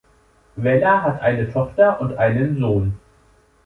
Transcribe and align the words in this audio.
Weller 0.57 1.03
hat 1.03 1.21
eine 1.21 1.51
Tochter 1.53 2.01
und 2.01 2.17
einen 2.17 2.57
Sohn. 2.57 2.97